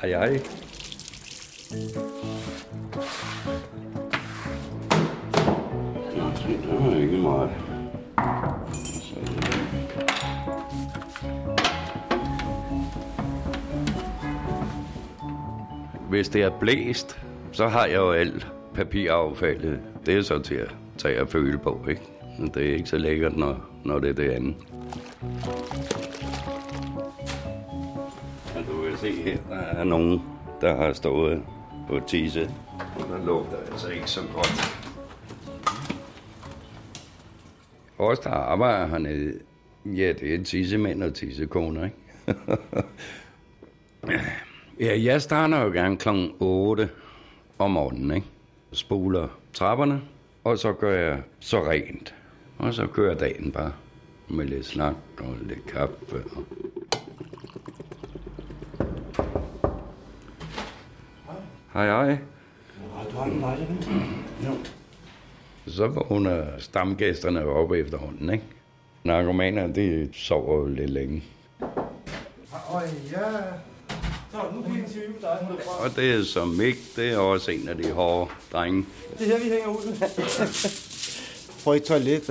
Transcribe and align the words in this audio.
Hej, 0.00 0.10
hej. 0.10 0.40
Der 6.64 6.90
er 6.90 6.96
ikke 6.96 7.16
meget. 7.16 7.50
Hvis 16.08 16.28
det 16.28 16.42
er 16.42 16.50
blæst, 16.60 17.20
så 17.52 17.68
har 17.68 17.86
jeg 17.86 17.96
jo 17.96 18.10
alt 18.10 18.46
papiraffaldet. 18.74 19.80
Det 20.06 20.16
er 20.16 20.22
så 20.22 20.38
til 20.38 20.54
at 20.54 20.74
tage 20.98 21.22
og 21.22 21.28
føle 21.28 21.58
på, 21.58 21.86
ikke? 21.88 22.02
Men 22.38 22.48
det 22.54 22.70
er 22.70 22.74
ikke 22.74 22.88
så 22.88 22.98
lækkert, 22.98 23.36
når, 23.36 23.70
når 23.84 23.98
det 23.98 24.10
er 24.10 24.14
det 24.14 24.30
andet. 24.30 24.56
Se 29.00 29.12
her, 29.12 29.38
der 29.48 29.56
er 29.56 29.84
nogen, 29.84 30.22
der 30.60 30.76
har 30.76 30.92
stået 30.92 31.42
på 31.88 32.00
tisse. 32.06 32.50
Og 32.96 33.08
der 33.08 33.26
lugter 33.26 33.56
altså 33.72 33.88
ikke 33.88 34.10
så 34.10 34.20
godt. 34.34 34.80
Os, 37.98 38.18
der 38.18 38.30
arbejder 38.30 38.86
hernede, 38.86 39.38
ja, 39.84 40.12
det 40.20 40.34
er 40.34 40.44
tissemænd 40.44 41.02
og 41.02 41.14
tissekoner, 41.14 41.84
ikke? 41.84 41.96
ja, 44.86 45.02
jeg 45.02 45.22
starter 45.22 45.64
jo 45.64 45.70
gerne 45.70 45.96
kl. 45.96 46.08
8 46.38 46.88
om 47.58 47.70
morgenen, 47.70 48.10
ikke? 48.10 48.26
Spoler 48.72 49.28
trapperne, 49.52 50.02
og 50.44 50.58
så 50.58 50.72
gør 50.72 50.98
jeg 50.98 51.22
så 51.40 51.62
rent. 51.70 52.14
Og 52.58 52.74
så 52.74 52.86
kører 52.86 53.14
dagen 53.14 53.52
bare 53.52 53.72
med 54.28 54.44
lidt 54.44 54.66
snak 54.66 54.94
og 55.18 55.36
lidt 55.42 55.66
kaffe. 55.66 56.24
Og... 56.36 56.69
Hej, 61.72 61.86
hej. 61.86 62.18
Så 65.66 65.86
vågner 65.86 66.44
stamgæsterne 66.58 67.40
jo 67.40 67.54
op 67.54 67.72
efterhånden, 67.72 68.30
ikke? 68.30 68.44
Narkomaner, 69.04 69.66
de 69.66 70.08
sover 70.12 70.56
jo 70.56 70.66
lidt 70.66 70.90
længe. 70.90 71.22
Og 75.80 75.96
det 75.96 76.14
er 76.14 76.24
som 76.24 76.48
Mik, 76.48 76.76
det 76.96 77.12
er 77.12 77.18
også 77.18 77.50
en 77.50 77.68
af 77.68 77.76
de 77.76 77.92
hårde 77.92 78.30
drenge. 78.52 78.86
Det 79.18 79.26
er 79.26 79.38
her, 79.38 79.44
vi 79.44 79.50
hænger 79.50 79.68
ud. 79.68 79.94
Får 81.64 81.74
I 81.74 81.80
toilet? 81.80 82.26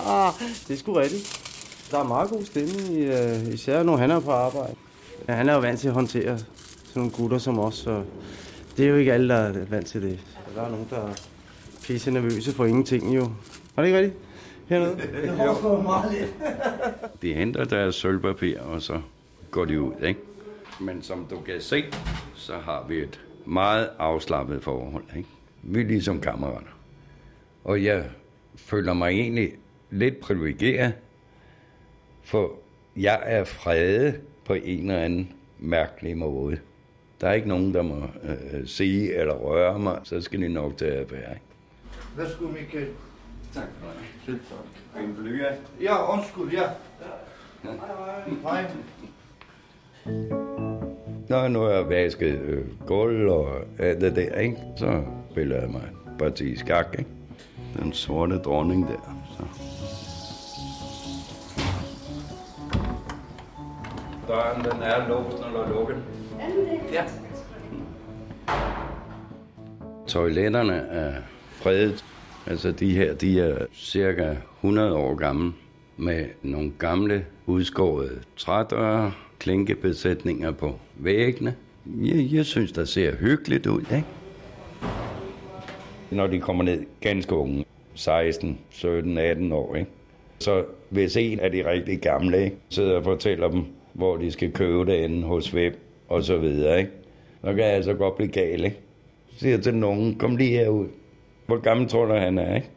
det 0.68 0.74
er 0.74 0.76
sgu 0.76 0.92
rigtigt. 0.92 1.40
Der 1.90 1.98
er 1.98 2.04
meget 2.04 2.30
god 2.30 2.44
stemning, 2.44 2.80
i, 2.80 3.08
uh, 3.08 3.54
især 3.54 3.82
når 3.82 3.96
han 3.96 4.10
er 4.10 4.20
på 4.20 4.30
arbejde. 4.30 4.74
Ja, 5.28 5.32
han 5.34 5.48
er 5.48 5.54
jo 5.54 5.60
vant 5.60 5.80
til 5.80 5.88
at 5.88 5.94
håndtere 5.94 6.38
sådan 6.38 6.46
nogle 6.94 7.10
gutter 7.10 7.38
som 7.38 7.58
os, 7.58 7.74
så 7.74 8.02
det 8.76 8.84
er 8.84 8.88
jo 8.90 8.96
ikke 8.96 9.12
alle, 9.12 9.28
der 9.28 9.34
er 9.34 9.64
vant 9.64 9.86
til 9.86 10.02
det. 10.02 10.20
Der 10.54 10.62
er 10.62 10.70
nogen, 10.70 10.86
der 10.90 10.96
er 10.96 11.12
pisse 11.86 12.10
nervøse 12.10 12.52
for 12.52 12.64
ingenting 12.64 13.16
jo. 13.16 13.30
Var 13.76 13.82
det 13.82 13.86
ikke 13.88 13.98
rigtigt? 13.98 14.18
Hernede? 14.68 14.96
Det 15.22 15.30
har 15.30 15.82
meget 15.82 16.12
lidt. 16.12 16.34
De 17.22 17.34
henter 17.34 17.64
deres 17.64 17.94
sølvpapir, 17.94 18.60
og 18.60 18.82
så 18.82 19.00
går 19.50 19.64
de 19.64 19.80
ud, 19.80 19.92
ikke? 20.02 20.20
Men 20.80 21.02
som 21.02 21.26
du 21.30 21.40
kan 21.40 21.60
se, 21.60 21.84
så 22.34 22.58
har 22.58 22.84
vi 22.88 22.98
et 22.98 23.20
meget 23.46 23.90
afslappet 23.98 24.62
forhold, 24.62 25.04
ikke? 25.16 25.28
Vi 25.62 25.80
er 25.80 25.84
ligesom 25.84 26.20
kammerater. 26.20 26.78
Og 27.64 27.84
jeg 27.84 28.04
føler 28.56 28.92
mig 28.92 29.10
egentlig 29.10 29.52
lidt 29.90 30.20
privilegeret, 30.20 30.92
for 32.22 32.52
jeg 32.96 33.22
er 33.24 33.44
fredet 33.44 34.20
på 34.44 34.54
en 34.54 34.90
eller 34.90 35.02
anden 35.02 35.32
mærkelig 35.58 36.16
måde. 36.18 36.58
Der 37.20 37.28
er 37.28 37.32
ikke 37.32 37.48
nogen, 37.48 37.74
der 37.74 37.82
må 37.82 37.96
øh, 38.22 38.66
sige 38.66 39.14
eller 39.14 39.34
røre 39.34 39.78
mig, 39.78 39.98
så 40.02 40.20
skal 40.20 40.40
de 40.40 40.48
nok 40.48 40.76
tage 40.76 40.92
affære. 40.92 41.36
Værsgo, 42.16 42.44
Michael. 42.44 42.88
Tak 43.54 43.64
for 43.80 43.90
det. 43.90 44.06
Selv 44.26 44.40
tak. 44.94 45.02
En 45.04 45.14
blyant. 45.14 45.60
Ja, 45.80 46.12
undskyld, 46.12 46.50
ja. 46.52 46.62
Hej. 48.42 48.64
Når 51.28 51.48
nu 51.48 51.60
har 51.60 51.70
jeg 51.70 51.88
vasket 51.88 52.40
øh, 52.40 52.64
gulv 52.86 53.30
og 53.30 53.48
alt 53.78 54.00
det 54.00 54.16
der, 54.16 54.38
ikke? 54.38 54.56
så 54.76 55.02
spiller 55.30 55.60
jeg 55.60 55.70
mig 55.70 55.82
et 55.82 56.18
parti 56.18 56.56
skak. 56.56 56.86
Ikke? 56.98 57.10
Den 57.78 57.92
sorte 57.92 58.38
dronning 58.38 58.88
der. 58.88 59.16
Så. 59.38 59.44
Døren, 64.28 64.64
den 64.64 64.82
er 64.82 65.08
låst 65.08 65.36
eller 65.46 65.68
lukket. 65.68 65.96
Ja. 66.92 67.04
Toiletterne 70.06 70.74
er 70.74 71.14
fredet. 71.52 72.04
Altså 72.46 72.72
de 72.72 72.92
her, 72.96 73.14
de 73.14 73.40
er 73.40 73.66
cirka 73.74 74.34
100 74.56 74.94
år 74.94 75.14
gamle 75.14 75.52
med 75.96 76.26
nogle 76.42 76.72
gamle 76.78 77.26
udskårede 77.46 78.20
trædøre, 78.36 79.12
klinkebesætninger 79.38 80.50
på 80.50 80.78
væggene. 80.96 81.54
Jeg, 81.86 82.28
jeg 82.32 82.44
synes, 82.44 82.72
der 82.72 82.84
ser 82.84 83.16
hyggeligt 83.16 83.66
ud, 83.66 83.80
ikke? 83.80 84.04
Når 86.10 86.26
de 86.26 86.40
kommer 86.40 86.64
ned 86.64 86.84
ganske 87.00 87.34
unge, 87.34 87.64
16, 87.94 88.58
17, 88.70 89.18
18 89.18 89.52
år, 89.52 89.74
ikke? 89.74 89.90
Så 90.38 90.64
hvis 90.90 91.16
en 91.16 91.40
af 91.40 91.52
de 91.52 91.70
rigtig 91.70 92.00
gamle 92.00 92.44
ikke, 92.44 92.56
sidder 92.68 92.96
og 92.96 93.04
fortæller 93.04 93.48
dem, 93.48 93.64
hvor 93.92 94.16
de 94.16 94.30
skal 94.30 94.52
købe 94.52 94.92
det 94.92 94.96
inde 94.96 95.22
hos 95.22 95.54
Web 95.54 95.74
og 96.08 96.22
så 96.24 96.38
videre, 96.38 96.78
ikke? 96.78 96.90
Så 97.40 97.46
kan 97.46 97.58
jeg 97.58 97.72
altså 97.72 97.94
godt 97.94 98.16
blive 98.16 98.32
gal, 98.32 98.64
ikke? 98.64 98.76
Så 99.32 99.38
siger 99.38 99.54
jeg 99.54 99.62
til 99.62 99.74
nogen, 99.74 100.18
kom 100.18 100.36
lige 100.36 100.50
herud. 100.50 100.88
Hvor 101.46 101.60
gammel 101.60 101.88
tror 101.88 102.04
du, 102.04 102.14
han 102.14 102.38
er, 102.38 102.54
ikke? 102.54 102.68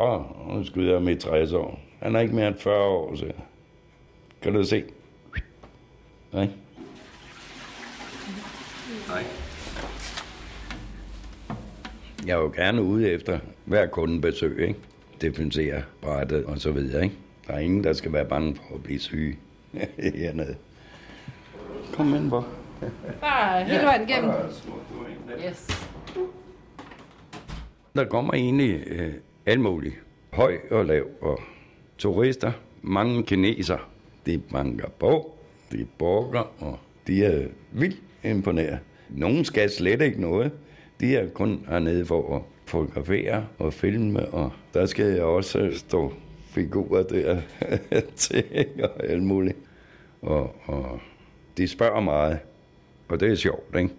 Åh, 0.00 0.22
nu 0.56 0.64
skyder 0.64 1.00
jeg 1.00 1.10
i 1.10 1.14
60 1.14 1.52
år. 1.52 1.80
Han 2.02 2.16
er 2.16 2.20
ikke 2.20 2.34
mere 2.34 2.48
end 2.48 2.56
40 2.58 2.84
år, 2.84 3.16
så 3.16 3.32
kan 4.42 4.52
du 4.52 4.64
se. 4.64 4.84
Nej. 6.32 6.48
Nej. 9.08 9.24
Jeg 12.26 12.32
er 12.32 12.42
jo 12.42 12.52
gerne 12.56 12.82
ude 12.82 13.10
efter 13.10 13.38
hver 13.64 13.86
kundebesøg, 13.86 14.68
ikke? 14.68 14.80
Defensere 15.20 15.82
brættet 16.00 16.44
og 16.44 16.58
så 16.58 16.70
videre, 16.70 17.04
ikke? 17.04 17.16
Der 17.46 17.52
er 17.52 17.58
ingen, 17.58 17.84
der 17.84 17.92
skal 17.92 18.12
være 18.12 18.24
bange 18.24 18.56
for 18.56 18.74
at 18.74 18.82
blive 18.82 18.98
syge 18.98 19.36
hernede. 20.14 20.56
Kom 21.92 22.14
ind, 22.14 22.28
hvor. 22.28 22.46
Bare 23.20 23.64
hele 23.64 23.82
vejen 23.84 24.08
igennem. 24.08 24.30
Yes. 25.46 25.66
Der 27.94 28.04
kommer 28.04 28.34
egentlig 28.34 28.82
øh, 28.86 29.12
alt 29.46 29.60
muligt. 29.60 29.94
Høj 30.32 30.56
og 30.70 30.84
lav 30.84 31.06
og 31.20 31.40
turister. 31.98 32.52
Mange 32.82 33.22
kineser. 33.22 33.88
De 34.26 34.38
banker 34.38 34.88
på. 34.88 35.32
De 35.72 35.86
borger, 35.98 36.50
og 36.58 36.78
de 37.06 37.24
er 37.24 37.46
vildt 37.72 38.02
imponeret. 38.24 38.78
Nogen 39.08 39.44
skal 39.44 39.70
slet 39.70 40.02
ikke 40.02 40.20
noget. 40.20 40.52
De 41.00 41.16
er 41.16 41.28
kun 41.28 41.66
hernede 41.68 42.06
for 42.06 42.36
at 42.36 42.42
fotografere 42.66 43.46
og 43.58 43.72
filme, 43.72 44.26
og 44.28 44.52
der 44.74 44.86
skal 44.86 45.04
jeg 45.04 45.22
også 45.22 45.70
stå 45.72 46.12
figurer 46.56 47.02
der 47.02 47.40
til 48.16 48.44
og 48.82 49.04
alt 49.04 49.22
muligt. 49.22 49.56
Og, 50.22 50.54
og 50.64 51.00
de 51.56 51.68
spørger 51.68 52.00
meget, 52.00 52.38
og 53.08 53.20
det 53.20 53.30
er 53.30 53.34
sjovt, 53.34 53.76
ikke? 53.76 53.90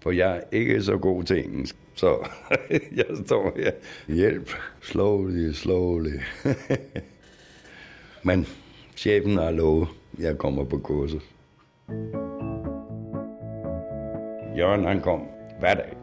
For 0.00 0.10
jeg 0.10 0.36
er 0.36 0.40
ikke 0.52 0.82
så 0.82 0.96
god 0.96 1.24
til 1.24 1.44
engelsk, 1.44 1.76
så 1.94 2.28
jeg 2.96 3.04
står 3.26 3.52
her. 3.56 3.70
Hjælp, 4.14 4.50
slowly, 4.82 5.52
slowly. 5.52 6.20
Men 8.22 8.46
chefen 8.96 9.38
har 9.38 9.50
lovet, 9.50 9.88
jeg 10.18 10.38
kommer 10.38 10.64
på 10.64 10.78
kurset. 10.78 11.20
Jørgen, 14.56 14.84
han 14.84 15.00
kom 15.00 15.26
hver 15.60 15.74
dag. 15.74 15.96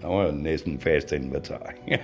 Han 0.00 0.10
var 0.10 0.30
næsten 0.30 0.80
fast 0.80 1.12
inventar. 1.12 1.72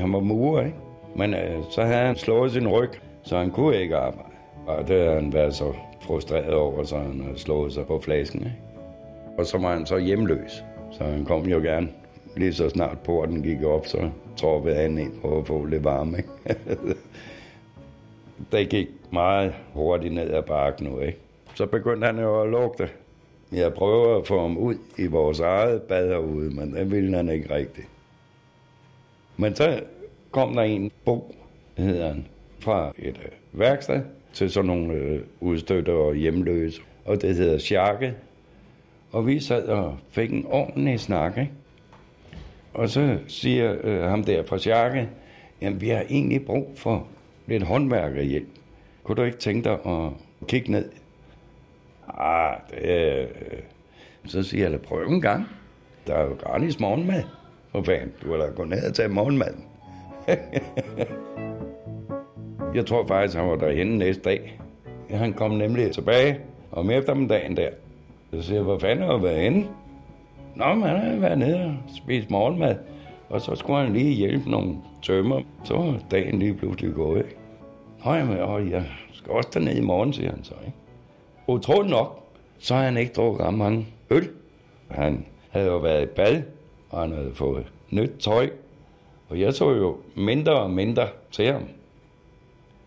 han 0.00 0.12
var 0.12 0.20
murer, 0.20 0.66
ikke? 0.66 0.78
Men 1.16 1.34
øh, 1.34 1.64
så 1.70 1.82
havde 1.82 2.06
han 2.06 2.16
slået 2.16 2.52
sin 2.52 2.68
ryg, 2.68 2.90
så 3.22 3.38
han 3.38 3.50
kunne 3.50 3.76
ikke 3.76 3.96
arbejde. 3.96 4.35
Og 4.66 4.88
det 4.88 5.02
havde 5.02 5.14
han 5.14 5.32
været 5.32 5.54
så 5.54 5.72
frustreret 6.00 6.54
over, 6.54 6.84
så 6.84 6.98
han 6.98 7.20
havde 7.20 7.38
slået 7.38 7.72
sig 7.72 7.86
på 7.86 8.00
flasken, 8.00 8.40
ikke? 8.40 8.56
Og 9.38 9.46
så 9.46 9.58
var 9.58 9.72
han 9.72 9.86
så 9.86 9.98
hjemløs, 9.98 10.64
så 10.92 11.04
han 11.04 11.24
kom 11.24 11.46
jo 11.46 11.58
gerne. 11.58 11.88
Lige 12.36 12.54
så 12.54 12.68
snart 12.68 12.98
porten 12.98 13.42
gik 13.42 13.62
op, 13.62 13.86
så 13.86 14.10
troppede 14.36 14.74
han 14.74 14.98
ind 14.98 15.12
for 15.20 15.40
at 15.40 15.46
få 15.46 15.64
lidt 15.64 15.84
varme, 15.84 16.16
ikke? 16.16 16.28
det 18.52 18.68
gik 18.68 18.88
meget 19.12 19.54
hurtigt 19.72 20.14
ned 20.14 20.30
ad 20.30 20.42
bakken 20.42 20.86
nu, 20.86 21.00
ikke? 21.00 21.18
Så 21.54 21.66
begyndte 21.66 22.06
han 22.06 22.18
jo 22.18 22.42
at 22.42 22.48
lugte. 22.48 22.88
Jeg 23.52 23.74
prøver 23.74 24.18
at 24.18 24.26
få 24.26 24.40
ham 24.40 24.58
ud 24.58 24.74
i 24.98 25.06
vores 25.06 25.40
eget 25.40 25.82
bad 25.82 26.08
herude, 26.08 26.50
men 26.50 26.74
det 26.74 26.90
ville 26.90 27.16
han 27.16 27.28
ikke 27.28 27.54
rigtigt. 27.54 27.88
Men 29.36 29.54
så 29.54 29.80
kom 30.30 30.54
der 30.54 30.62
en, 30.62 30.90
Bo, 31.04 31.34
hedder 31.76 32.06
han, 32.06 32.26
fra 32.60 32.92
et 32.98 33.20
øh, 33.24 33.60
værksted 33.60 34.00
til 34.36 34.50
sådan 34.50 34.66
nogle 34.66 34.94
øh, 34.94 35.20
udstøtter 35.40 35.92
og 35.92 36.14
hjemløse. 36.14 36.82
og 37.04 37.22
det 37.22 37.36
hedder 37.36 37.58
Sjarke. 37.58 38.14
Og 39.12 39.26
vi 39.26 39.40
sad 39.40 39.68
og 39.68 39.98
fik 40.10 40.32
en 40.32 40.46
ordentlig 40.50 41.00
snak, 41.00 41.38
ikke? 41.38 41.52
Og 42.74 42.88
så 42.88 43.18
siger 43.28 43.76
øh, 43.82 44.02
ham 44.02 44.24
der 44.24 44.42
fra 44.42 44.58
Sjarke, 44.58 45.08
jamen 45.60 45.80
vi 45.80 45.88
har 45.88 46.04
egentlig 46.10 46.44
brug 46.44 46.72
for 46.76 47.06
lidt 47.46 47.62
håndværkerhjælp. 47.62 48.48
Kunne 49.04 49.16
du 49.16 49.22
ikke 49.22 49.38
tænke 49.38 49.64
dig 49.64 49.78
at 49.86 50.10
kigge 50.48 50.70
ned? 50.72 50.88
Ah, 52.18 52.56
det, 52.70 52.90
øh, 52.90 53.26
så 54.24 54.42
siger 54.42 54.70
jeg, 54.70 54.80
prøv 54.80 55.02
en 55.08 55.20
gang. 55.20 55.46
Der 56.06 56.14
er 56.14 56.24
jo 56.24 56.34
gratis 56.34 56.80
morgenmad. 56.80 57.22
For 57.72 57.82
fanden, 57.82 58.12
du 58.22 58.30
har 58.30 58.38
da 58.38 58.46
gået 58.46 58.68
ned 58.68 58.88
og 58.88 58.94
tage 58.94 59.08
morgenmad. 59.08 59.54
jeg 62.74 62.86
tror 62.86 63.06
faktisk, 63.06 63.38
han 63.38 63.48
var 63.48 63.56
derhenne 63.56 63.98
næste 63.98 64.22
dag. 64.22 64.60
Han 65.10 65.32
kom 65.32 65.50
nemlig 65.50 65.92
tilbage 65.92 66.38
om 66.72 66.90
eftermiddagen 66.90 67.56
der. 67.56 67.68
Så 68.34 68.42
siger 68.42 68.56
jeg, 68.56 68.64
hvor 68.64 68.78
fanden 68.78 69.04
har 69.06 69.16
været 69.16 69.40
henne? 69.40 69.66
Nå, 70.54 70.74
men 70.74 70.82
han 70.82 71.10
har 71.10 71.16
været 71.16 71.38
nede 71.38 71.64
og 71.64 71.74
spist 71.96 72.30
morgenmad. 72.30 72.76
Og 73.28 73.40
så 73.40 73.54
skulle 73.54 73.82
han 73.82 73.92
lige 73.92 74.14
hjælpe 74.14 74.50
nogle 74.50 74.76
tømmer. 75.02 75.40
Så 75.64 75.76
var 75.76 75.98
dagen 76.10 76.38
lige 76.38 76.54
pludselig 76.54 76.94
gået. 76.94 77.18
Ikke? 77.18 77.36
Nå, 78.04 78.12
jamen, 78.12 78.40
åh, 78.40 78.70
jeg 78.70 78.84
skal 79.12 79.32
også 79.32 79.50
derned 79.54 79.76
i 79.76 79.80
morgen, 79.80 80.12
siger 80.12 80.30
han 80.30 80.44
så. 80.44 80.54
Ikke? 80.66 80.78
Utroligt 81.46 81.90
nok, 81.90 82.22
så 82.58 82.74
har 82.74 82.82
han 82.82 82.96
ikke 82.96 83.12
drukket 83.12 83.46
ret 83.46 83.54
mange 83.54 83.86
øl. 84.10 84.28
Han 84.88 85.26
havde 85.50 85.66
jo 85.66 85.78
været 85.78 86.02
i 86.02 86.06
bad, 86.06 86.42
og 86.90 87.00
han 87.00 87.12
havde 87.12 87.30
fået 87.34 87.66
nyt 87.90 88.10
tøj. 88.20 88.50
Og 89.28 89.40
jeg 89.40 89.54
så 89.54 89.70
jo 89.70 89.96
mindre 90.14 90.52
og 90.52 90.70
mindre 90.70 91.08
til 91.30 91.52
ham. 91.52 91.62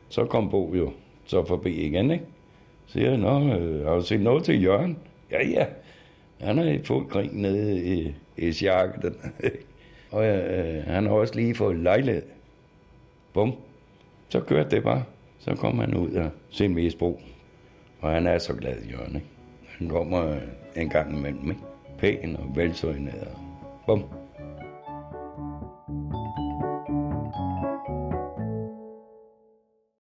Så 0.09 0.25
kom 0.25 0.49
Bo 0.49 0.75
jo 0.75 0.91
så 1.25 1.45
forbi 1.45 1.71
igen, 1.71 2.11
ikke? 2.11 2.25
Så 2.85 2.93
siger 2.93 3.09
jeg, 3.09 3.17
nå, 3.17 3.55
øh, 3.55 3.85
har 3.85 3.95
du 3.95 4.01
set 4.01 4.21
noget 4.21 4.43
til 4.43 4.63
Jørgen? 4.63 4.97
Ja, 5.31 5.47
ja. 5.47 5.65
Han 6.39 6.59
er 6.59 6.71
i 6.71 6.83
fuld 6.83 7.07
krig 7.07 7.29
nede 7.33 7.85
i, 7.85 8.13
i 8.37 8.51
sjakket. 8.51 9.15
og 10.11 10.25
øh, 10.25 10.83
han 10.83 11.05
har 11.05 11.13
også 11.13 11.35
lige 11.35 11.55
fået 11.55 11.75
lejlighed. 11.75 12.23
Bum. 13.33 13.53
Så 14.29 14.39
kørte 14.39 14.75
det 14.75 14.83
bare. 14.83 15.03
Så 15.39 15.55
kom 15.55 15.79
han 15.79 15.95
ud 15.95 16.09
af 16.09 16.29
sin 16.49 16.73
misbrug. 16.73 17.21
Og 18.01 18.11
han 18.11 18.27
er 18.27 18.37
så 18.37 18.53
glad, 18.53 18.75
Jørgen, 18.91 19.15
ikke? 19.15 19.27
Han 19.77 19.89
kommer 19.89 20.29
øh, 20.31 20.41
en 20.75 20.89
gang 20.89 21.17
imellem, 21.17 21.49
ikke? 21.49 21.61
Pæn 21.97 22.35
og 22.35 22.55
velsøgnet 22.55 23.13
og 23.13 23.39
bum. 23.85 24.18